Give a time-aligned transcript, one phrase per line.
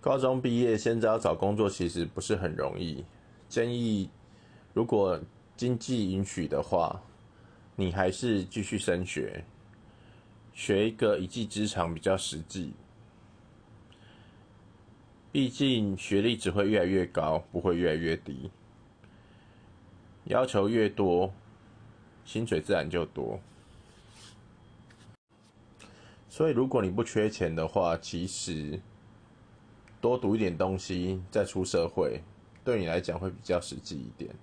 [0.00, 3.04] 高中毕业现在要找工作其实不是很容易，
[3.50, 4.08] 建议
[4.72, 5.20] 如果
[5.58, 7.02] 经济允许的话，
[7.76, 9.44] 你还是继续升学，
[10.54, 12.72] 学一个一技之长比较实际。
[15.30, 18.50] 毕竟学历只会越来越高，不会越来越低。
[20.24, 21.30] 要求越多，
[22.24, 23.38] 薪水自然就多。
[26.30, 28.80] 所以如果你不缺钱的话，其实。
[30.00, 32.22] 多读一点东西，再出社会，
[32.64, 34.34] 对你来讲会比较实际一点。